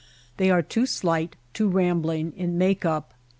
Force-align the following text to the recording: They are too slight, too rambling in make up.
They 0.37 0.49
are 0.49 0.63
too 0.63 0.87
slight, 0.87 1.35
too 1.53 1.67
rambling 1.69 2.33
in 2.35 2.57
make 2.57 2.85
up. 2.85 3.13